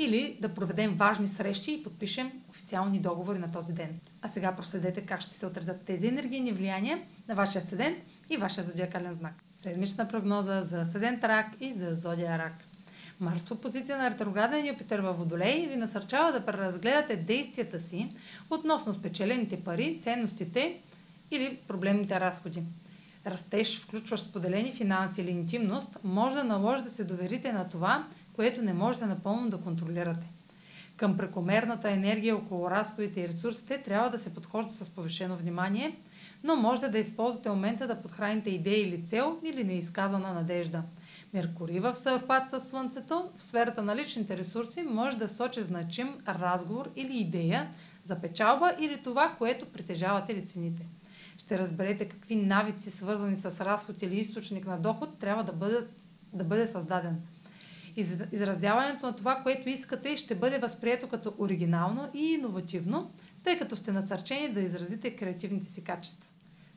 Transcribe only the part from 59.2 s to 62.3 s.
което искате, ще бъде възприето като оригинално и